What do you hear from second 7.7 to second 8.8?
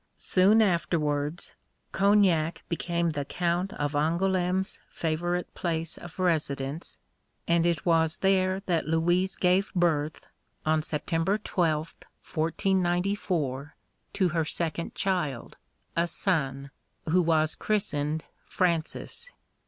was there